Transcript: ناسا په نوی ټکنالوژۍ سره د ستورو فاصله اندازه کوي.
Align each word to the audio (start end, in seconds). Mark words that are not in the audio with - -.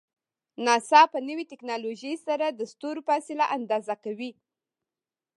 ناسا 0.65 1.01
په 1.13 1.19
نوی 1.27 1.43
ټکنالوژۍ 1.51 2.13
سره 2.27 2.45
د 2.49 2.61
ستورو 2.71 3.01
فاصله 3.07 3.45
اندازه 3.57 3.95
کوي. 4.03 4.31